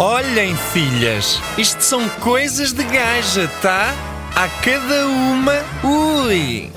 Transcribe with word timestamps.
Olhem, 0.00 0.54
filhas, 0.54 1.40
isto 1.58 1.82
são 1.82 2.08
coisas 2.20 2.72
de 2.72 2.84
gaja, 2.84 3.48
tá? 3.60 3.92
A 4.32 4.46
cada 4.62 5.08
uma, 5.08 5.54
ui! 5.82 6.70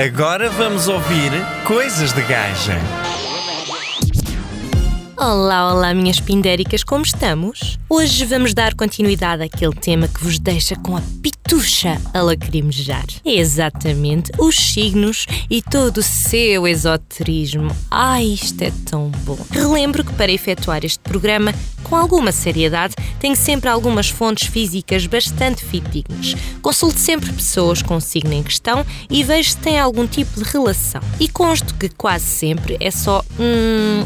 Agora 0.00 0.48
vamos 0.50 0.86
ouvir 0.86 1.32
coisas 1.66 2.12
de 2.12 2.22
gaja. 2.22 2.78
Olá, 5.16 5.74
olá, 5.74 5.92
minhas 5.94 6.20
pindéricas, 6.20 6.84
como 6.84 7.02
estamos? 7.02 7.76
Hoje 7.88 8.24
vamos 8.24 8.54
dar 8.54 8.74
continuidade 8.74 9.42
àquele 9.42 9.74
tema 9.74 10.06
que 10.06 10.22
vos 10.22 10.38
deixa 10.38 10.76
com 10.76 10.96
a 10.96 11.02
pitucha 11.44 12.00
a 12.12 12.22
lacrimejar. 12.22 13.04
É 13.24 13.34
exatamente 13.34 14.32
os 14.38 14.56
signos 14.56 15.26
e 15.50 15.60
todo 15.60 15.98
o 15.98 16.02
seu 16.02 16.66
esoterismo. 16.66 17.70
Ai, 17.90 18.24
isto 18.24 18.62
é 18.62 18.72
tão 18.88 19.10
bom. 19.24 19.38
Relembro 19.50 20.02
que 20.02 20.12
para 20.14 20.32
efetuar 20.32 20.84
este 20.84 21.00
programa 21.00 21.54
com 21.82 21.96
alguma 21.96 22.32
seriedade, 22.32 22.94
tenho 23.20 23.36
sempre 23.36 23.68
algumas 23.68 24.08
fontes 24.08 24.48
físicas 24.48 25.06
bastante 25.06 25.62
fidedignas. 25.62 26.34
Consulte 26.62 26.98
sempre 26.98 27.30
pessoas 27.30 27.82
com 27.82 27.96
o 27.96 28.00
signo 28.00 28.32
em 28.32 28.42
questão 28.42 28.84
e 29.10 29.22
vejo 29.22 29.50
se 29.50 29.58
tem 29.58 29.78
algum 29.78 30.06
tipo 30.06 30.42
de 30.42 30.50
relação. 30.50 31.02
E 31.20 31.28
consto 31.28 31.74
que 31.74 31.90
quase 31.90 32.24
sempre 32.24 32.78
é 32.80 32.90
só. 32.90 33.22
Hum, 33.38 34.04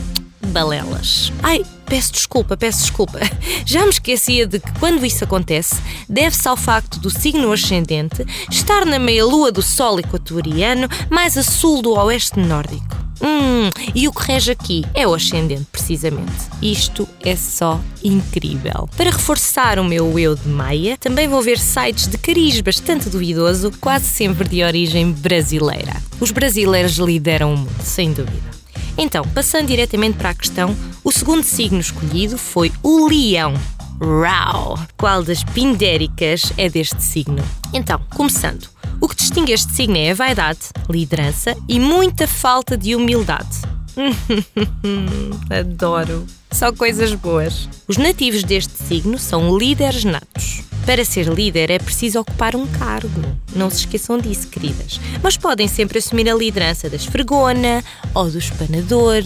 balelas. 0.48 1.32
Ai, 1.42 1.64
peço 1.88 2.12
desculpa, 2.12 2.56
peço 2.56 2.80
desculpa. 2.80 3.18
Já 3.64 3.82
me 3.82 3.90
esquecia 3.90 4.46
de 4.46 4.60
que 4.60 4.72
quando 4.78 5.04
isso 5.04 5.24
acontece, 5.24 5.76
deve-se 6.08 6.46
ao 6.46 6.56
facto 6.56 6.98
do 7.00 7.10
signo 7.10 7.50
ascendente 7.50 8.24
estar 8.50 8.84
na 8.84 8.98
meia-lua 8.98 9.50
do 9.50 9.62
Sol 9.62 9.98
equatoriano 9.98 10.88
mais 11.10 11.36
a 11.36 11.42
sul 11.42 11.82
do 11.82 11.92
oeste 11.94 12.38
nórdico. 12.38 12.96
Hum, 13.20 13.70
e 13.94 14.06
o 14.06 14.12
que 14.12 14.30
rege 14.30 14.52
aqui 14.52 14.84
é 14.94 15.06
o 15.06 15.12
ascendente, 15.12 15.66
precisamente. 15.72 16.32
Isto 16.62 17.08
é 17.20 17.34
só 17.34 17.80
incrível. 18.02 18.88
Para 18.96 19.10
reforçar 19.10 19.78
o 19.80 19.84
meu 19.84 20.16
eu 20.18 20.36
de 20.36 20.48
Maia, 20.48 20.96
também 20.96 21.26
vou 21.26 21.42
ver 21.42 21.58
sites 21.58 22.06
de 22.06 22.16
cariz 22.16 22.60
bastante 22.60 23.08
duvidoso, 23.08 23.72
quase 23.80 24.04
sempre 24.04 24.48
de 24.48 24.62
origem 24.62 25.10
brasileira. 25.10 25.96
Os 26.20 26.30
brasileiros 26.30 26.96
lideram 26.98 27.54
o 27.54 27.56
mundo, 27.56 27.82
sem 27.82 28.12
dúvida. 28.12 28.58
Então, 28.96 29.24
passando 29.32 29.68
diretamente 29.68 30.18
para 30.18 30.30
a 30.30 30.34
questão, 30.34 30.76
o 31.08 31.10
segundo 31.10 31.42
signo 31.42 31.80
escolhido 31.80 32.36
foi 32.36 32.70
o 32.82 33.08
Leão. 33.08 33.54
Rau! 33.98 34.78
Qual 34.98 35.22
das 35.22 35.42
pindéricas 35.42 36.52
é 36.58 36.68
deste 36.68 37.02
signo? 37.02 37.42
Então, 37.72 37.98
começando. 38.10 38.68
O 39.00 39.08
que 39.08 39.16
distingue 39.16 39.52
este 39.52 39.72
signo 39.72 39.96
é 39.96 40.10
a 40.10 40.14
vaidade, 40.14 40.58
liderança 40.86 41.56
e 41.66 41.80
muita 41.80 42.26
falta 42.26 42.76
de 42.76 42.94
humildade. 42.94 43.62
Adoro! 45.48 46.26
Só 46.52 46.74
coisas 46.74 47.14
boas. 47.14 47.70
Os 47.88 47.96
nativos 47.96 48.44
deste 48.44 48.74
signo 48.74 49.18
são 49.18 49.56
líderes 49.56 50.04
natos. 50.04 50.57
Para 50.88 51.04
ser 51.04 51.26
líder 51.26 51.70
é 51.70 51.78
preciso 51.78 52.18
ocupar 52.18 52.56
um 52.56 52.66
cargo. 52.66 53.20
Não 53.54 53.68
se 53.68 53.80
esqueçam 53.80 54.16
disso, 54.16 54.48
queridas. 54.48 54.98
Mas 55.22 55.36
podem 55.36 55.68
sempre 55.68 55.98
assumir 55.98 56.26
a 56.30 56.34
liderança 56.34 56.88
da 56.88 56.96
esfregona, 56.96 57.84
ou 58.14 58.30
do 58.30 58.38
espanador, 58.38 59.22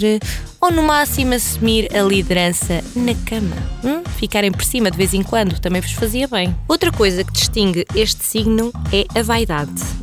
ou 0.61 0.73
no 0.73 0.83
máximo 0.83 1.35
assumir 1.35 1.89
a 1.97 2.03
liderança 2.03 2.83
na 2.97 3.15
cama. 3.15 3.55
Hum? 3.85 4.03
Ficarem 4.19 4.51
por 4.51 4.65
cima 4.65 4.91
de 4.91 4.97
vez 4.97 5.15
em 5.15 5.23
quando 5.23 5.61
também 5.61 5.81
vos 5.81 5.93
fazia 5.93 6.27
bem. 6.27 6.53
Outra 6.67 6.91
coisa 6.91 7.23
que 7.23 7.33
distingue 7.33 7.87
este 7.95 8.25
signo 8.25 8.73
é 8.93 9.07
a 9.17 9.23
vaidade 9.23 10.02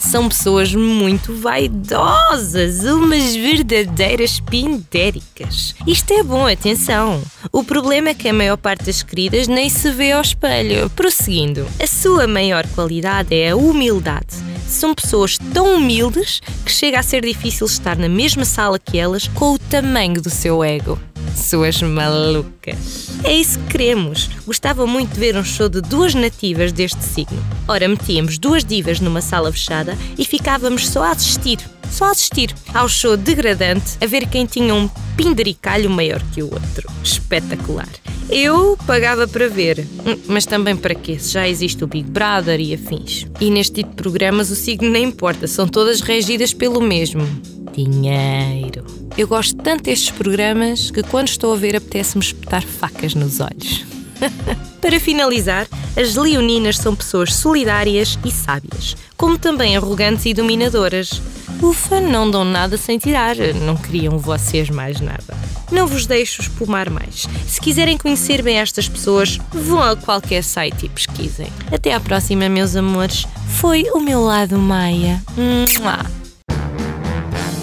são 0.00 0.28
pessoas 0.28 0.74
muito 0.74 1.34
vaidosas, 1.34 2.84
umas 2.84 3.34
verdadeiras 3.36 4.40
pindéricas. 4.40 5.74
Isto 5.86 6.12
é 6.12 6.22
bom, 6.22 6.46
atenção. 6.46 7.22
O 7.52 7.62
problema 7.62 8.08
é 8.08 8.14
que 8.14 8.28
a 8.28 8.32
maior 8.32 8.56
parte 8.56 8.86
das 8.86 9.02
queridas 9.02 9.46
nem 9.46 9.68
se 9.68 9.90
vê 9.90 10.12
ao 10.12 10.22
espelho. 10.22 10.90
Prosseguindo, 10.90 11.66
a 11.80 11.86
sua 11.86 12.26
maior 12.26 12.66
qualidade 12.68 13.34
é 13.34 13.50
a 13.50 13.56
humildade. 13.56 14.36
São 14.66 14.94
pessoas 14.94 15.36
tão 15.52 15.76
humildes 15.76 16.40
que 16.64 16.72
chega 16.72 16.98
a 16.98 17.02
ser 17.02 17.24
difícil 17.24 17.66
estar 17.66 17.96
na 17.96 18.08
mesma 18.08 18.44
sala 18.44 18.78
que 18.78 18.98
elas 18.98 19.28
com 19.28 19.54
o 19.54 19.58
tamanho 19.58 20.22
do 20.22 20.30
seu 20.30 20.64
ego. 20.64 20.98
Suas 21.40 21.82
malucas. 21.82 23.08
É 23.24 23.32
isso 23.32 23.58
que 23.58 23.72
queremos. 23.72 24.28
Gostava 24.46 24.86
muito 24.86 25.14
de 25.14 25.20
ver 25.20 25.36
um 25.36 25.42
show 25.42 25.68
de 25.68 25.80
duas 25.80 26.14
nativas 26.14 26.70
deste 26.70 27.02
signo. 27.02 27.42
Ora, 27.66 27.88
metíamos 27.88 28.38
duas 28.38 28.64
divas 28.64 29.00
numa 29.00 29.20
sala 29.20 29.50
fechada 29.50 29.96
e 30.16 30.24
ficávamos 30.24 30.88
só 30.88 31.02
a 31.02 31.10
assistir. 31.10 31.58
Só 31.90 32.04
assistir 32.04 32.54
ao 32.72 32.88
show 32.88 33.16
degradante 33.16 33.96
a 34.00 34.06
ver 34.06 34.28
quem 34.28 34.46
tinha 34.46 34.72
um 34.74 34.88
pindericalho 35.16 35.90
maior 35.90 36.22
que 36.32 36.42
o 36.42 36.52
outro. 36.52 36.88
Espetacular. 37.02 37.88
Eu 38.28 38.78
pagava 38.86 39.26
para 39.26 39.48
ver, 39.48 39.84
hum, 40.06 40.16
mas 40.28 40.46
também 40.46 40.76
para 40.76 40.94
quê? 40.94 41.18
Se 41.18 41.32
já 41.32 41.48
existe 41.48 41.82
o 41.82 41.88
Big 41.88 42.08
Brother 42.08 42.60
e 42.60 42.74
afins. 42.74 43.26
E 43.40 43.50
neste 43.50 43.76
tipo 43.76 43.90
de 43.90 43.96
programas 43.96 44.50
o 44.50 44.54
signo 44.54 44.88
nem 44.88 45.04
importa, 45.04 45.48
são 45.48 45.66
todas 45.66 46.00
regidas 46.00 46.54
pelo 46.54 46.80
mesmo. 46.80 47.26
Dinheiro. 47.72 48.84
Eu 49.16 49.26
gosto 49.28 49.56
tanto 49.56 49.84
destes 49.84 50.10
programas 50.10 50.90
que 50.90 51.02
quando 51.02 51.28
estou 51.28 51.52
a 51.52 51.56
ver 51.56 51.76
apetece-me 51.76 52.24
espetar 52.24 52.62
facas 52.62 53.14
nos 53.14 53.40
olhos. 53.40 53.84
Para 54.80 54.98
finalizar, 54.98 55.66
as 55.96 56.14
leoninas 56.14 56.78
são 56.78 56.96
pessoas 56.96 57.34
solidárias 57.34 58.18
e 58.24 58.30
sábias, 58.30 58.96
como 59.16 59.38
também 59.38 59.76
arrogantes 59.76 60.24
e 60.26 60.34
dominadoras. 60.34 61.20
Ufa, 61.62 62.00
não 62.00 62.30
dão 62.30 62.44
nada 62.44 62.78
sem 62.78 62.96
tirar, 62.98 63.36
não 63.36 63.76
queriam 63.76 64.18
vocês 64.18 64.70
mais 64.70 65.00
nada. 65.00 65.36
Não 65.70 65.86
vos 65.86 66.06
deixo 66.06 66.40
espumar 66.40 66.88
mais. 66.88 67.28
Se 67.46 67.60
quiserem 67.60 67.98
conhecer 67.98 68.42
bem 68.42 68.58
estas 68.58 68.88
pessoas, 68.88 69.38
vão 69.52 69.82
a 69.82 69.94
qualquer 69.94 70.42
site 70.42 70.86
e 70.86 70.88
pesquisem. 70.88 71.52
Até 71.70 71.92
à 71.92 72.00
próxima, 72.00 72.48
meus 72.48 72.74
amores. 72.74 73.26
Foi 73.48 73.84
o 73.92 74.00
meu 74.00 74.22
lado 74.22 74.58
Maia. 74.58 75.22
Mua. 75.36 76.19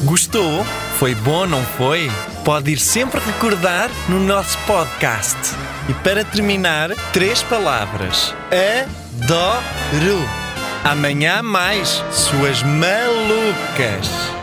Gostou? 0.04 0.64
Foi 0.98 1.16
bom, 1.16 1.46
não 1.46 1.64
foi? 1.64 2.10
Pode 2.46 2.72
ir 2.72 2.80
sempre 2.80 3.20
recordar 3.20 3.90
no 4.08 4.20
nosso 4.20 4.58
podcast. 4.60 5.38
E 5.90 5.94
para 5.96 6.24
terminar, 6.24 6.92
três 7.12 7.42
palavras: 7.44 8.34
adoro. 8.52 10.24
Amanhã 10.84 11.42
mais, 11.42 12.04
suas 12.12 12.62
malucas. 12.64 14.37